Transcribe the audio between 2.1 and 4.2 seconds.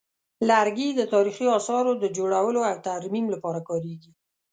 جوړولو او ترمیم لپاره کارېږي.